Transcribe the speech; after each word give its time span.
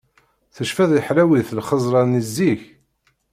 Tefciḍ 0.55 0.91
i 0.99 1.01
ḥlawit 1.07 1.49
lxeẓrat-nni 1.59 2.21
zik?! 2.35 2.61